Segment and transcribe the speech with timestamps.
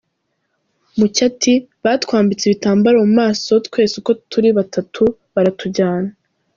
[0.97, 1.53] Mucyo ati
[1.83, 6.11] “Batwambitse ibitambaro mu maso twese uko turi batatu baratujyana.